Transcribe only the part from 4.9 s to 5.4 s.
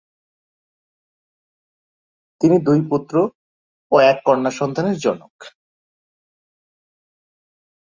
জনক।